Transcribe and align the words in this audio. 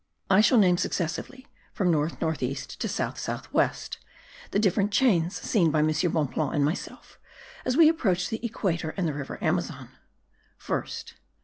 I 0.31 0.41
shall 0.41 0.57
name 0.57 0.77
successively, 0.79 1.45
from 1.73 1.91
north 1.91 2.19
north 2.21 2.41
east 2.41 2.81
to 2.81 2.87
south 2.87 3.19
south 3.19 3.53
west, 3.53 3.99
the 4.49 4.57
different 4.57 4.91
chains 4.91 5.35
seen 5.39 5.69
by 5.69 5.77
M. 5.81 5.89
Bonpland 6.11 6.55
and 6.55 6.65
myself 6.65 7.19
as 7.65 7.77
we 7.77 7.87
approached 7.87 8.31
the 8.31 8.43
equator 8.43 8.95
and 8.97 9.07
the 9.07 9.13
river 9.13 9.37
Amazon. 9.43 9.89
First. 10.57 11.13